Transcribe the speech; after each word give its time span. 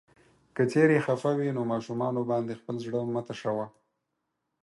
که 0.55 0.63
چيرې 0.71 0.97
خفه 1.05 1.31
وې 1.39 1.49
نو 1.57 1.61
ماشومانو 1.73 2.21
باندې 2.31 2.59
خپل 2.59 2.75
زړه 2.85 2.99
مه 3.13 3.21
تشوه. 3.27 3.65